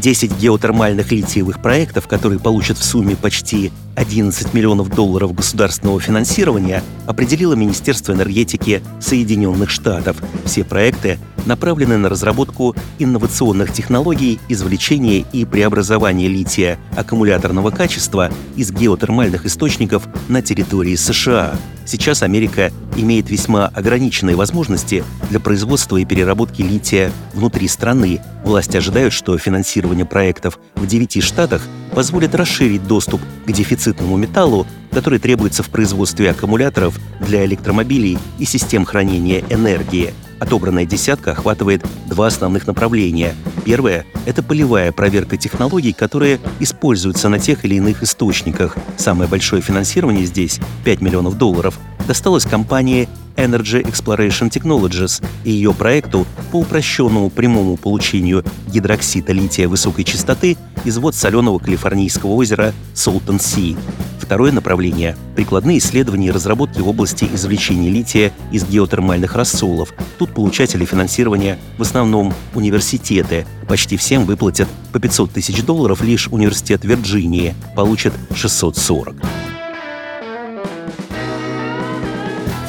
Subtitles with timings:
[0.00, 7.54] 10 геотермальных литиевых проектов, которые получат в сумме почти 11 миллионов долларов государственного финансирования, определило
[7.54, 10.16] Министерство энергетики Соединенных Штатов.
[10.46, 19.44] Все проекты направлены на разработку инновационных технологий извлечения и преобразования лития аккумуляторного качества из геотермальных
[19.44, 21.56] источников на территории США.
[21.90, 28.20] Сейчас Америка имеет весьма ограниченные возможности для производства и переработки лития внутри страны.
[28.44, 35.18] Власти ожидают, что финансирование проектов в девяти штатах позволит расширить доступ к дефицитному металлу, который
[35.18, 40.14] требуется в производстве аккумуляторов для электромобилей и систем хранения энергии.
[40.38, 43.34] Отобранная десятка охватывает два основных направления.
[43.64, 48.76] Первое— это полевая проверка технологий, которые используются на тех или иных источниках.
[48.96, 51.78] Самое большое финансирование здесь— 5 миллионов долларов—
[52.10, 60.02] досталось компании Energy Exploration Technologies и ее проекту по упрощенному прямому получению гидроксида лития высокой
[60.02, 63.78] частоты из вод соленого калифорнийского озера Salton Sea.
[64.18, 69.94] Второе направление– прикладные исследования и разработки в области извлечения лития из геотермальных рассолов.
[70.18, 73.46] Тут получатели финансирования в основном университеты.
[73.68, 79.14] Почти всем выплатят по 500 тысяч долларов, лишь университет Вирджинии получит 640.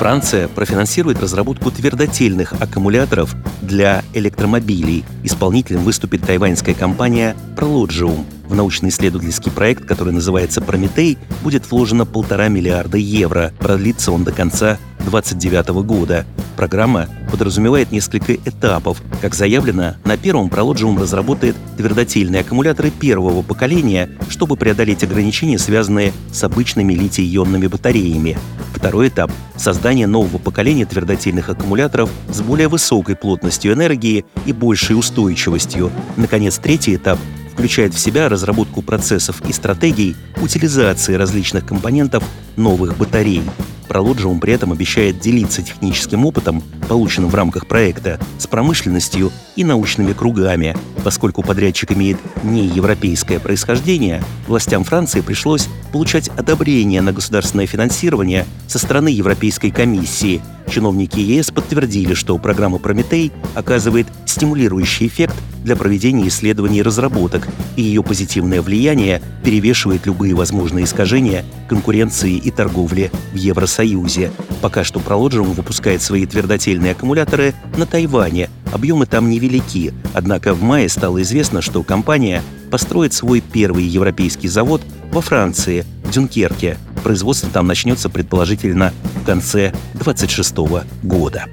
[0.00, 5.04] Франция профинансирует разработку твердотельных аккумуляторов для электромобилей.
[5.24, 8.24] Исполнителем выступит тайваньская компания Prologium.
[8.46, 13.52] В научно-исследовательский проект, который называется «Прометей», будет вложено полтора миллиарда евро.
[13.58, 16.24] Продлится он до конца 2029 года.
[16.56, 19.02] Программа подразумевает несколько этапов.
[19.20, 26.42] Как заявлено, на первом Prologium разработает твердотельные аккумуляторы первого поколения, чтобы преодолеть ограничения, связанные с
[26.42, 28.38] обычными литий-ионными батареями.
[28.80, 35.92] Второй этап— создание нового поколения твердотельных аккумуляторов с более высокой плотностью энергии и большей устойчивостью.
[36.16, 37.18] Наконец, третий этап
[37.52, 42.24] включает в себя разработку процессов и стратегий утилизации различных компонентов
[42.56, 43.42] новых батарей.
[43.90, 50.12] Prologium при этом обещает делиться техническим опытом, полученным в рамках проекта, с промышленностью и научными
[50.12, 50.76] кругами.
[51.02, 59.08] Поскольку подрядчик имеет неевропейское происхождение, властям Франции пришлось получать одобрение на государственное финансирование со стороны
[59.08, 60.40] Европейской комиссии.
[60.70, 67.82] Чиновники ЕС подтвердили, что программа «Прометей» оказывает стимулирующий эффект для проведения исследований и разработок, и
[67.82, 74.30] ее позитивное влияние перевешивает любые возможные искажения конкуренции и торговли в Евросоюзе.
[74.62, 78.48] Пока что Prologium выпускает свои твердотельные аккумуляторы на Тайване.
[78.72, 84.82] Объемы там невелики, однако в мае стало известно, что компания построит свой первый европейский завод
[85.10, 86.78] во Франции, в Дюнкерке.
[87.02, 90.56] Производство там начнется предположительно в конце 2026
[91.02, 91.46] года.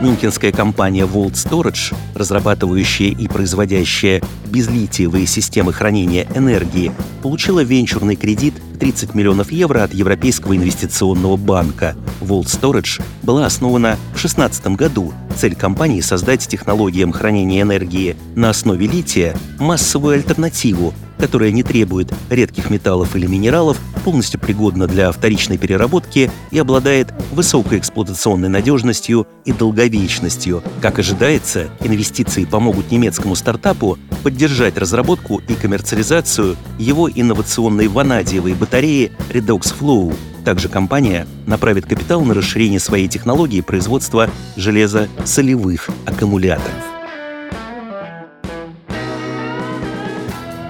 [0.00, 6.90] Мюнхенская компания Volt Storage, разрабатывающая и производящая безлитиевые системы хранения энергии,
[7.22, 11.96] получила венчурный кредит 30 миллионов евро от Европейского инвестиционного банка.
[12.22, 15.12] Volt Storage была основана в 2016 году.
[15.36, 22.70] Цель компании— создать технологиям хранения энергии на основе лития массовую альтернативу которая не требует редких
[22.70, 30.62] металлов или минералов, полностью пригодна для вторичной переработки и обладает высокой эксплуатационной надежностью и долговечностью.
[30.80, 39.74] Как ожидается, инвестиции помогут немецкому стартапу поддержать разработку и коммерциализацию его инновационной ванадиевой батареи Redox
[39.78, 40.14] Flow.
[40.44, 46.79] Также компания направит капитал на расширение своей технологии производства железо-солевых аккумуляторов.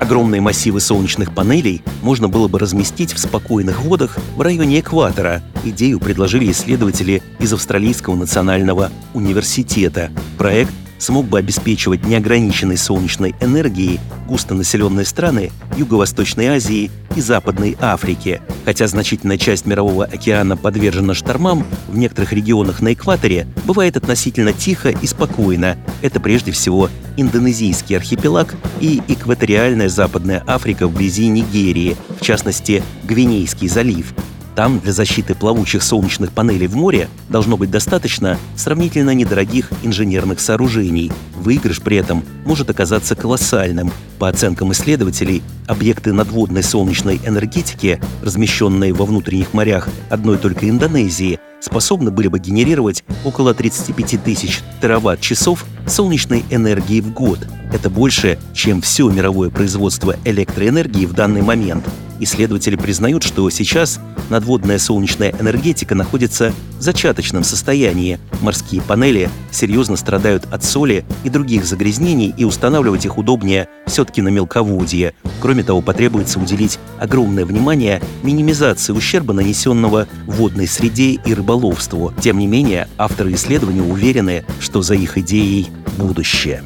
[0.00, 5.42] Огромные массивы солнечных панелей можно было бы разместить в спокойных водах в районе экватора.
[5.64, 10.10] Идею предложили исследователи из Австралийского национального университета.
[10.38, 13.98] Проект смог бы обеспечивать неограниченной солнечной энергией
[14.28, 18.40] густонаселенные страны Юго-Восточной Азии и Западной Африки.
[18.64, 24.90] Хотя значительная часть Мирового океана подвержена штормам, в некоторых регионах на экваторе бывает относительно тихо
[24.90, 25.76] и спокойно.
[26.00, 34.14] Это прежде всего Индонезийский архипелаг и экваториальная Западная Африка вблизи Нигерии, в частности Гвинейский залив.
[34.58, 41.12] Там для защиты плавучих солнечных панелей в море должно быть достаточно сравнительно недорогих инженерных сооружений.
[41.36, 43.92] Выигрыш при этом может оказаться колоссальным.
[44.18, 52.10] По оценкам исследователей, объекты надводной солнечной энергетики, размещенные во внутренних морях одной только Индонезии, способны
[52.10, 57.38] были бы генерировать около 35 тысяч тераватт-часов солнечной энергии в год.
[57.72, 61.84] Это больше, чем все мировое производство электроэнергии в данный момент–
[62.20, 64.00] Исследователи признают, что сейчас
[64.30, 68.18] надводная солнечная энергетика находится в зачаточном состоянии.
[68.40, 74.28] Морские панели серьезно страдают от соли и других загрязнений, и устанавливать их удобнее все-таки на
[74.28, 75.14] мелководье.
[75.40, 82.12] Кроме того, потребуется уделить огромное внимание минимизации ущерба, нанесенного водной среде и рыболовству.
[82.20, 86.62] Тем не менее, авторы исследования уверены, что за их идеей будущее.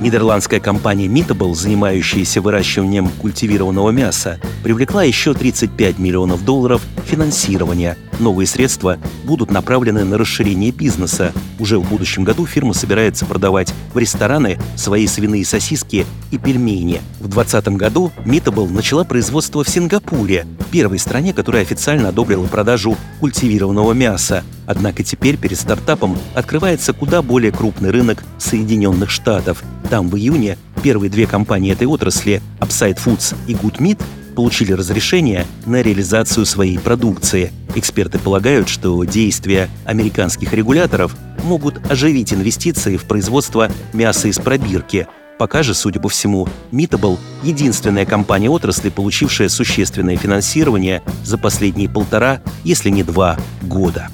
[0.00, 7.98] Нидерландская компания Meatable, занимающаяся выращиванием культивированного мяса, привлекла еще 35 миллионов долларов финансирования.
[8.20, 11.32] Новые средства будут направлены на расширение бизнеса.
[11.58, 17.00] Уже в будущем году фирма собирается продавать в рестораны свои свиные сосиски и пельмени.
[17.18, 23.92] В 2020 году Meatable начала производство в Сингапуре, первой стране, которая официально одобрила продажу культивированного
[23.94, 24.44] мяса.
[24.66, 29.62] Однако теперь перед стартапом открывается куда более крупный рынок Соединенных Штатов.
[29.88, 34.02] Там в июне первые две компании этой отрасли, Upside Foods и Good Meat,
[34.40, 37.52] получили разрешение на реализацию своей продукции.
[37.74, 41.14] Эксперты полагают, что действия американских регуляторов
[41.44, 45.06] могут оживить инвестиции в производство мяса из пробирки.
[45.38, 52.40] Пока же, судя по всему, Meatable– единственная компания отрасли, получившая существенное финансирование за последние полтора,
[52.64, 54.08] если не два года.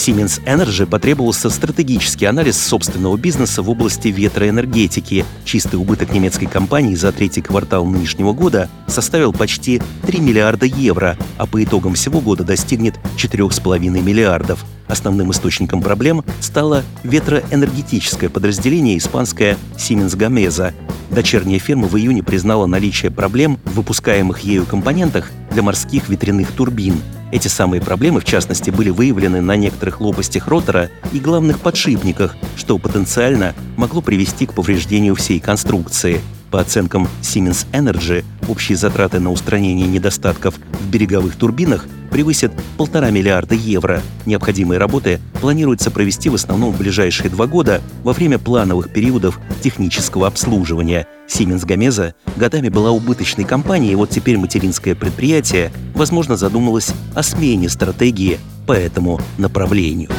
[0.00, 5.26] Siemens Energy потребовался стратегический анализ собственного бизнеса в области ветроэнергетики.
[5.44, 11.44] Чистый убыток немецкой компании за третий квартал нынешнего года составил почти 3 миллиарда евро, а
[11.44, 14.64] по итогам всего года достигнет 4,5 миллиардов.
[14.88, 20.72] Основным источником проблем стало ветроэнергетическое подразделение испанское Siemens Gamesa.
[21.10, 27.00] Дочерняя фирма в июне признала наличие проблем в выпускаемых ею компонентах для морских ветряных турбин–
[27.32, 32.76] эти самые проблемы, в частности, были выявлены на некоторых лопастях ротора и главных подшипниках, что
[32.78, 36.20] потенциально могло привести к повреждению всей конструкции.
[36.50, 43.54] По оценкам Siemens Energy, общие затраты на устранение недостатков в береговых турбинах превысят полтора миллиарда
[43.54, 44.02] евро.
[44.26, 50.26] Необходимые работы планируется провести в основном в ближайшие два года во время плановых периодов технического
[50.26, 51.06] обслуживания.
[51.28, 57.68] Siemens Gamesa годами была убыточной компанией, и вот теперь материнское предприятие, возможно, задумалось о смене
[57.68, 60.10] стратегии по этому направлению.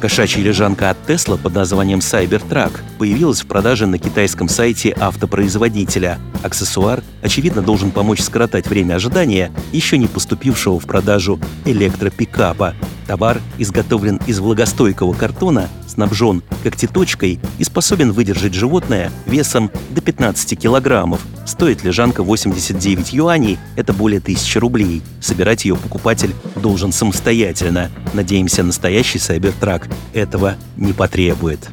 [0.00, 2.72] Кошачья лежанка от Tesla под названием Cybertruck
[3.04, 6.18] появилась в продаже на китайском сайте автопроизводителя.
[6.42, 12.74] Аксессуар, очевидно, должен помочь скоротать время ожидания еще не поступившего в продажу электропикапа.
[13.06, 21.20] Товар изготовлен из влагостойкого картона, снабжен когтеточкой и способен выдержать животное весом до 15 килограммов.
[21.44, 25.02] Стоит лежанка 89 юаней, это более 1000 рублей.
[25.20, 27.90] Собирать ее покупатель должен самостоятельно.
[28.14, 31.68] Надеемся, настоящий Cybertruck этого не потребует.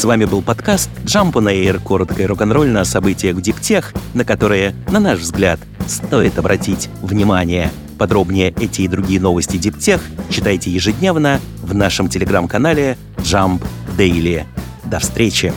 [0.00, 4.24] С вами был подкаст Jump on Air, коротко и рок-н-ролльно о событиях в диптех, на
[4.24, 7.70] которые, на наш взгляд, стоит обратить внимание.
[7.98, 10.00] Подробнее эти и другие новости диптех
[10.30, 13.62] читайте ежедневно в нашем телеграм-канале Jump
[13.98, 14.46] Daily.
[14.84, 15.52] До встречи!